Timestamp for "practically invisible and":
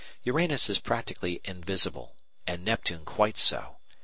0.79-2.65